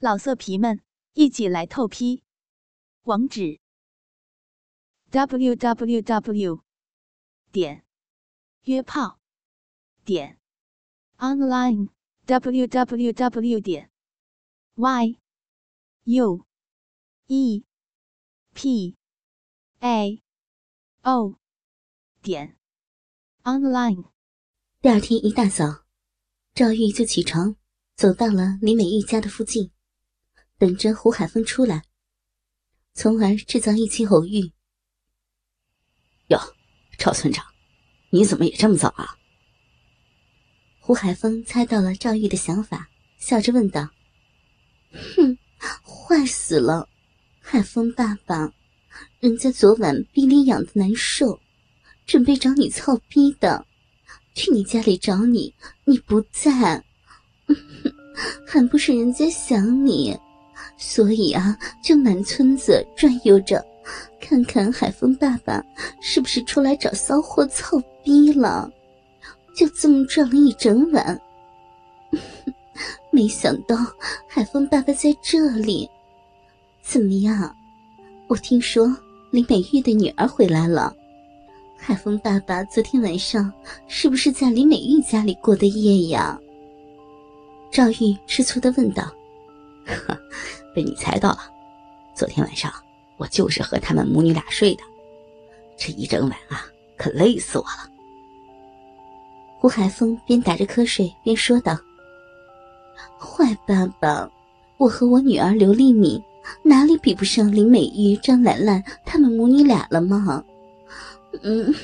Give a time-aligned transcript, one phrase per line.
[0.00, 0.80] 老色皮们，
[1.14, 2.22] 一起来透批！
[3.02, 3.58] 网址
[5.10, 6.62] ：w w w
[7.50, 7.84] 点
[8.62, 9.18] 约炮
[10.04, 10.38] 点
[11.16, 11.88] online
[12.26, 13.90] w w w 点
[14.76, 15.18] y
[16.04, 16.46] u
[17.26, 17.64] e
[18.54, 18.96] p
[19.80, 20.22] a
[21.02, 21.40] o
[22.22, 22.56] 点
[23.42, 24.04] online。
[24.80, 25.84] 第二天一大早，
[26.54, 27.56] 赵玉就起床，
[27.96, 29.72] 走到了李美玉家的附近。
[30.58, 31.84] 等着胡海峰出来，
[32.92, 34.52] 从而制造一起偶遇。
[36.26, 36.38] 哟，
[36.98, 37.46] 赵村长，
[38.10, 39.16] 你怎么也这么早啊？
[40.80, 43.88] 胡海峰猜到了赵玉的想法，笑着问道
[45.14, 45.38] ：“哼，
[45.84, 46.88] 坏死了，
[47.40, 48.52] 海峰爸爸，
[49.20, 51.40] 人家昨晚逼里痒的难受，
[52.04, 53.64] 准备找你操逼的，
[54.34, 56.84] 去你家里找你，你不在，
[58.44, 60.18] 还不是人家想你。”
[60.76, 63.64] 所以啊，就满村子转悠着，
[64.20, 65.62] 看看海峰爸爸
[66.00, 68.70] 是不是出来找骚货操逼了。
[69.56, 71.20] 就这么转了一整晚，
[73.10, 73.76] 没想到
[74.28, 75.88] 海峰爸爸在这里。
[76.82, 77.54] 怎么样？
[78.28, 78.86] 我听说
[79.30, 80.94] 林美玉的女儿回来了。
[81.76, 83.52] 海峰爸爸昨天晚上
[83.88, 86.38] 是不是在林美玉家里过的夜呀？
[87.70, 89.12] 赵玉吃醋的问道。
[90.74, 91.38] 被你猜到了，
[92.14, 92.72] 昨天晚上
[93.16, 94.82] 我就是和他们母女俩睡的，
[95.76, 97.90] 这一整晚啊，可累死我了。
[99.58, 101.76] 胡海峰边打着瞌睡边说道
[103.18, 104.30] ：“坏爸爸，
[104.76, 106.22] 我和我女儿刘丽敏
[106.62, 110.44] 哪里比不上林美玉、张兰兰他们母女俩了吗？
[111.42, 111.74] 嗯，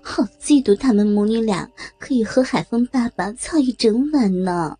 [0.00, 4.76] 好嫉妒他们母女俩可以和海峰爸爸操一整晚呢。”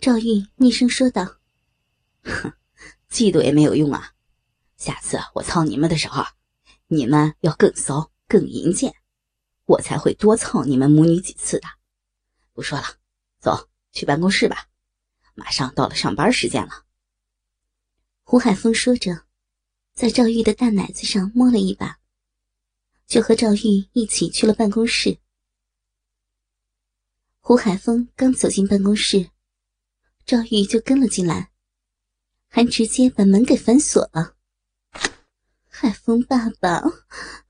[0.00, 1.39] 赵玉厉声说道。
[2.22, 2.52] 哼，
[3.10, 4.14] 嫉妒也没有用啊！
[4.76, 6.24] 下次我操你们的时候，
[6.86, 8.94] 你们要更骚、更淫贱，
[9.66, 11.68] 我才会多操你们母女几次的。
[12.52, 12.84] 不说了，
[13.38, 14.68] 走去办公室吧，
[15.34, 16.86] 马上到了上班时间了。
[18.22, 19.26] 胡海峰说着，
[19.92, 21.98] 在赵玉的大奶子上摸了一把，
[23.06, 25.18] 就和赵玉一起去了办公室。
[27.40, 29.30] 胡海峰刚走进办公室，
[30.24, 31.49] 赵玉就跟了进来。
[32.50, 34.34] 还直接把门给反锁了。
[35.68, 36.82] 海风爸爸，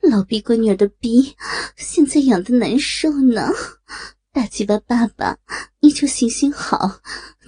[0.00, 1.36] 老逼闺女的逼，
[1.76, 3.52] 现在痒的难受呢。
[4.32, 5.38] 大鸡巴爸爸，
[5.80, 7.00] 你就行行好，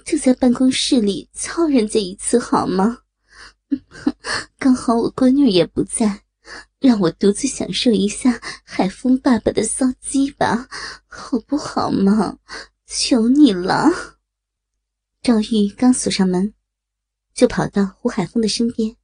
[0.05, 2.99] 就在办公室里操人家一次好吗？
[4.57, 6.21] 刚好我闺女也不在，
[6.79, 10.67] 让我独自享受一下海风爸爸的骚鸡吧，
[11.07, 12.37] 好不好嘛？
[12.85, 13.89] 求你了。
[15.21, 16.53] 赵玉刚锁上门。
[17.33, 18.95] 就跑到胡海峰的身边，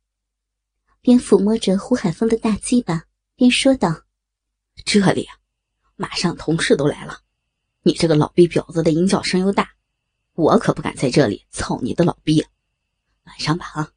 [1.01, 3.05] 边抚摸着胡海峰的大鸡巴，
[3.35, 4.03] 边说道
[4.83, 5.27] ：“这里，
[5.95, 7.21] 马上同事都来了，
[7.83, 9.75] 你这个老逼婊子的淫叫声又大，
[10.33, 12.45] 我可不敢在这里操你的老逼。
[13.23, 13.91] 晚上吧，啊，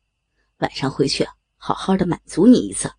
[0.59, 2.93] 晚上回去好好的满足你一次。”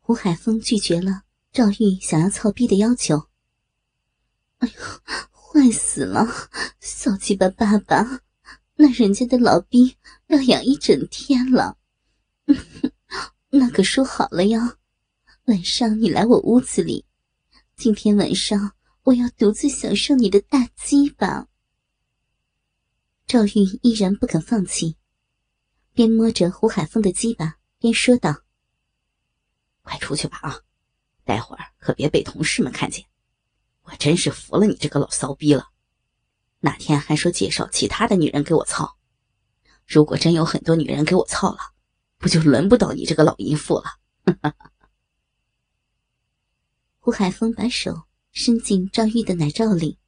[0.00, 3.28] 胡海峰拒绝了赵玉想要操逼的要求。
[4.58, 4.74] 哎呦，
[5.30, 6.26] 坏死了，
[6.80, 8.22] 小鸡巴爸爸！
[8.82, 9.94] 那人家的老兵
[10.26, 11.78] 要养一整天了，
[13.48, 14.76] 那可说好了呀。
[15.44, 17.04] 晚上你来我屋子里，
[17.76, 18.72] 今天晚上
[19.04, 21.46] 我要独自享受你的大鸡巴。
[23.24, 23.50] 赵玉
[23.82, 24.96] 依然不肯放弃，
[25.92, 28.42] 边摸着胡海峰的鸡巴边说道
[29.82, 30.58] ：“快出去吧啊，
[31.22, 33.04] 待会儿可别被同事们看见。
[33.82, 35.68] 我真是服了你这个老骚逼了。”
[36.64, 38.96] 哪天还说介绍其他的女人给我操，
[39.84, 41.58] 如果真有很多女人给我操了，
[42.18, 43.84] 不就轮不到你这个老淫妇了？
[47.00, 49.98] 胡海峰把手伸进赵玉的奶罩里，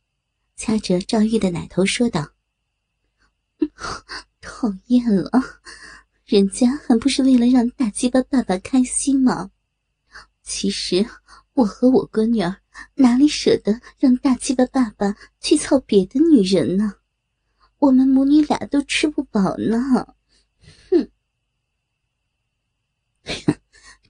[0.54, 2.30] 掐着赵玉的奶头说道
[4.40, 5.30] ：“讨厌了，
[6.24, 9.50] 人家还不是为了让大鸡巴爸爸开心吗？
[10.44, 11.04] 其实
[11.54, 12.58] 我和我闺女儿。”
[12.94, 16.94] 哪里舍得让大鸡巴爸爸去操别的女人呢？
[17.78, 20.14] 我们母女俩都吃不饱呢。
[20.90, 21.10] 哼！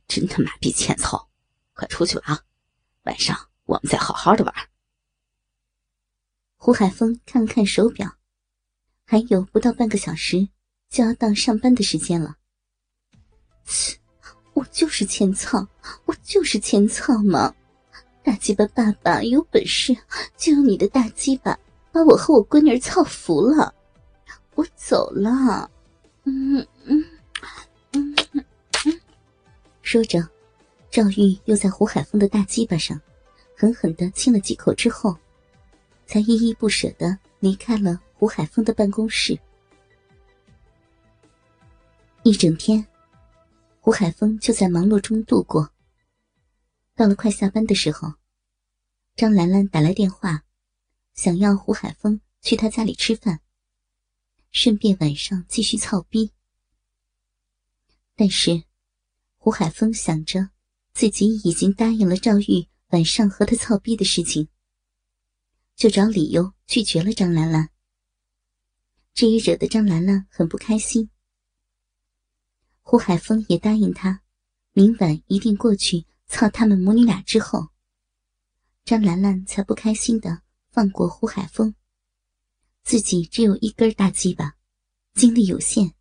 [0.06, 1.28] 真他妈逼欠操！
[1.72, 2.40] 快出去吧啊！
[3.02, 4.54] 晚上我们再好好的玩。
[6.56, 8.16] 胡海峰看了看手表，
[9.04, 10.48] 还有不到半个小时
[10.88, 12.36] 就要到上班的时间了。
[13.64, 13.98] 切！
[14.52, 15.66] 我就是欠操，
[16.04, 17.54] 我就是欠操嘛！
[18.24, 19.94] 大鸡巴爸爸有本事，
[20.34, 21.56] 就用你的大鸡巴
[21.92, 23.74] 把我和我闺女操服了。
[24.54, 25.70] 我走了。
[26.24, 26.56] 嗯
[26.86, 27.04] 嗯
[27.92, 28.16] 嗯
[28.82, 29.00] 嗯。
[29.82, 30.26] 说着，
[30.90, 32.98] 赵玉又在胡海峰的大鸡巴上
[33.54, 35.14] 狠狠的亲了几口之后，
[36.06, 39.38] 才依依不舍的离开了胡海峰的办公室。
[42.22, 42.82] 一整天，
[43.82, 45.68] 胡海峰就在忙碌中度过。
[46.94, 48.14] 到了快下班的时候，
[49.16, 50.44] 张兰兰打来电话，
[51.12, 53.40] 想要胡海峰去她家里吃饭，
[54.52, 56.32] 顺便晚上继续操逼。
[58.14, 58.62] 但是，
[59.36, 60.50] 胡海峰想着
[60.92, 64.48] 自己已经答应了赵玉晚上和他操逼的事情，
[65.74, 67.70] 就找理由拒绝了张兰兰。
[69.12, 71.10] 这也惹得张兰兰很不开心。
[72.82, 74.22] 胡海峰也答应他，
[74.72, 77.22] 明晚一定过去操他们母女俩。
[77.22, 77.68] 之后，
[78.84, 80.42] 张兰兰才不开心的
[80.72, 81.72] 放过胡海峰。
[82.82, 84.56] 自己只有一根大鸡巴，
[85.14, 85.94] 精力有限。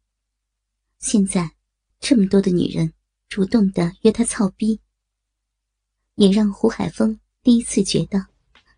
[0.97, 1.51] 现在
[1.99, 2.91] 这么多的女人
[3.29, 4.81] 主动的约他操逼，
[6.15, 8.25] 也让胡海峰第一次觉得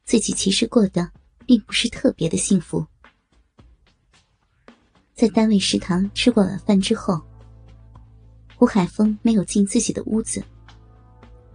[0.04, 1.10] 自己其实过得
[1.46, 2.86] 并不是特别的幸福。
[5.14, 7.22] 在单位食堂吃过晚饭之后。
[8.58, 10.42] 胡海峰没有进自己的屋子，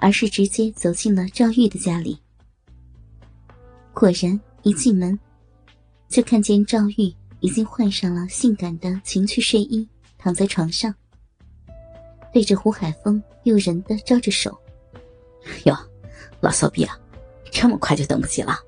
[0.01, 2.19] 而是直接走进了赵玉的家里。
[3.93, 5.19] 果然，一进门
[6.09, 9.87] 就看见赵玉已经换上了性感的情趣睡衣，
[10.19, 10.93] 躺在床上，
[12.33, 14.59] 对着胡海峰诱人的招着手
[15.67, 15.77] ：“哟，
[16.41, 16.99] 老骚逼啊，
[17.53, 18.59] 这么快就等不及了？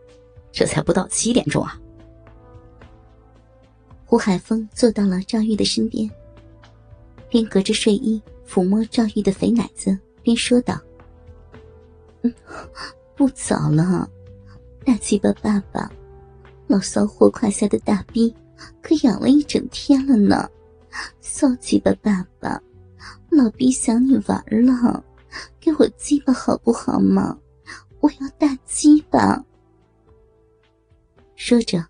[0.52, 1.80] 这才不到七点钟啊！”
[4.04, 6.10] 胡海峰坐到了赵玉的身边。
[7.30, 10.78] 边隔着睡衣抚摸赵玉的肥奶子，边说道：“，
[13.14, 14.08] 不早了，
[14.84, 15.90] 大鸡巴爸爸，
[16.66, 18.34] 老骚货胯下的大逼
[18.80, 20.48] 可痒了一整天了呢。
[21.20, 22.60] 骚鸡巴爸爸，
[23.30, 25.02] 老逼想你玩了，
[25.60, 27.38] 给我鸡巴好不好嘛？
[28.00, 29.44] 我要大鸡巴。”
[31.34, 31.84] 说着，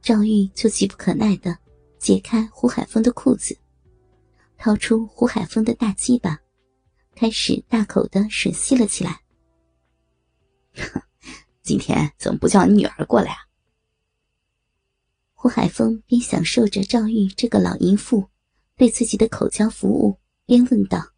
[0.00, 1.56] 赵玉就急不可耐的
[1.98, 3.56] 解开胡海峰的裤子。
[4.56, 6.38] 掏出胡海峰的大鸡巴，
[7.14, 9.20] 开始大口的吮吸了起来。
[11.62, 13.38] 今天怎么不叫你女儿过来啊？
[15.32, 18.28] 胡海峰边享受着赵玉这个老淫妇
[18.76, 21.12] 对自己的口交服务，边问道：“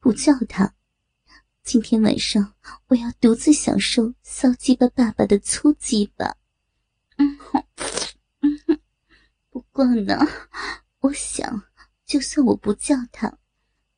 [0.00, 0.74] 不叫她，
[1.62, 2.54] 今天晚上
[2.88, 6.36] 我要独自享受骚鸡巴爸爸的粗鸡巴。”
[7.18, 7.64] 嗯哼，
[8.40, 8.80] 嗯哼，
[9.50, 10.18] 不过呢。
[11.00, 11.62] 我想，
[12.04, 13.38] 就算我不叫他，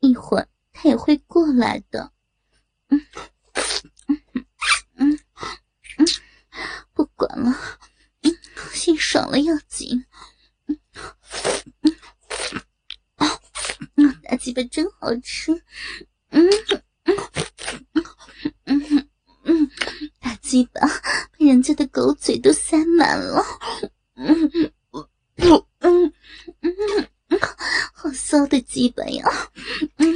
[0.00, 2.12] 一会儿他也会过来的。
[2.88, 3.00] 嗯
[4.06, 4.20] 嗯
[4.96, 5.18] 嗯，
[6.98, 7.54] 不管了，
[8.22, 8.36] 嗯，
[8.74, 10.04] 先爽了要紧。
[10.66, 10.76] 嗯
[11.82, 11.94] 嗯
[13.94, 15.52] 嗯，大鸡巴真好吃。
[16.30, 16.50] 嗯
[17.04, 17.16] 嗯
[18.64, 19.08] 嗯
[19.44, 19.70] 嗯，
[20.18, 20.80] 大鸡巴
[21.38, 23.44] 被人家的狗嘴都塞满了。
[24.16, 25.08] 嗯嗯嗯。
[25.80, 26.12] 嗯，
[27.92, 29.24] 好骚的鸡巴呀！
[29.98, 30.08] 嗯，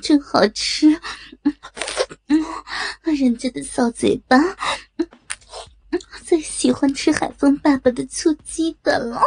[0.00, 0.88] 真好吃。
[2.28, 2.42] 嗯，
[3.14, 4.38] 人家的骚嘴巴，
[6.32, 9.20] 最喜欢吃海风爸爸的粗鸡巴了。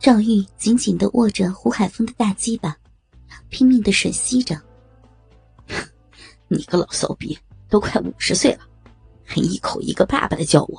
[0.00, 2.76] 赵玉紧紧的握着胡海峰的大鸡巴，
[3.50, 4.60] 拼命的吮吸着。
[6.50, 7.38] 你个老骚逼，
[7.68, 8.66] 都快五十岁了。
[9.24, 10.76] 还一口一个爸爸的叫我，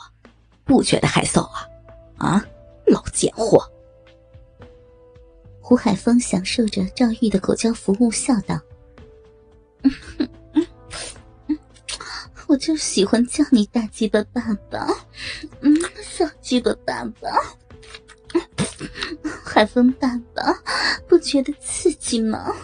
[0.65, 1.69] 不觉得害臊啊？
[2.17, 2.45] 啊，
[2.85, 3.65] 老贱货！
[5.61, 8.59] 胡海峰享受着赵玉的口交服务，笑道
[12.65, 14.41] ：“就喜欢叫你大鸡巴爸
[14.71, 14.87] 爸，
[15.59, 17.29] 嗯，小鸡巴爸爸，
[19.43, 20.41] 海风爸爸，
[21.05, 22.55] 不觉得刺激吗？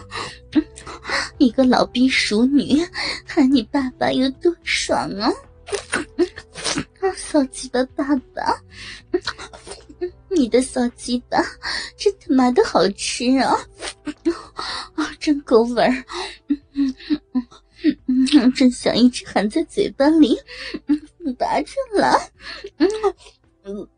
[1.36, 2.82] 一个老逼熟女
[3.26, 5.30] 喊你爸爸有多爽啊！”
[7.00, 8.58] 啊，小鸡巴爸爸，
[10.30, 11.36] 你的小鸡巴
[11.98, 13.54] 真他妈的好吃啊！
[14.94, 16.04] 啊，真够味儿，
[18.54, 20.38] 真想一直含在嘴巴里，
[20.86, 21.00] 嗯
[21.38, 22.30] 拔出来。
[22.76, 22.88] 嗯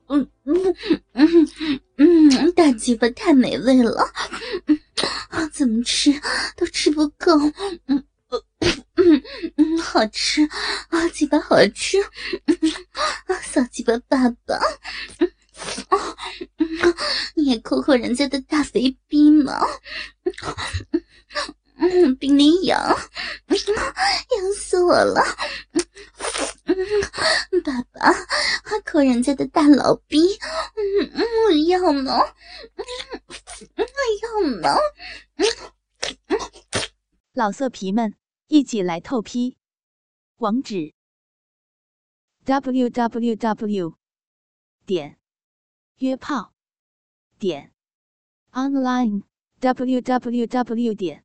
[0.08, 0.76] 嗯嗯
[1.12, 1.48] 嗯
[1.96, 4.06] 嗯，大鸡巴太美味了，
[5.52, 6.12] 怎么吃
[6.56, 7.38] 都吃不够。
[7.86, 8.04] 嗯。
[8.94, 9.22] 嗯
[9.56, 10.42] 嗯，好吃
[10.88, 11.98] 啊，鸡巴好吃，
[13.26, 14.54] 啊，小鸡巴爸爸，
[15.88, 16.16] 啊，
[17.34, 19.60] 你也抠抠人家的大肥逼嘛，
[20.92, 21.02] 嗯，
[21.82, 25.20] 嗯 冰凌痒， 痒死我了！
[26.64, 28.12] 嗯，爸爸，
[28.62, 30.38] 还抠人家的大老逼，
[30.76, 32.12] 嗯嗯，我要呢，
[32.76, 32.84] 嗯，
[33.76, 33.84] 我
[34.22, 34.76] 要呢，
[35.36, 36.38] 嗯，
[37.32, 38.14] 老色皮们
[38.46, 39.56] 一起来透批，
[40.36, 40.94] 网址
[42.44, 43.96] ：w w w
[44.86, 45.18] 点
[45.96, 46.52] 约炮
[47.40, 47.72] 点
[48.52, 49.24] online
[49.58, 51.24] w w w 点